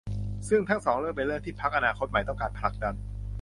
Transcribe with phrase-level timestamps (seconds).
[0.47, 2.95] ซึ่งทั้งสองเรื่องเป็นเรื่องที่พรรคอนาคตใหม่ต้องการผลักดัน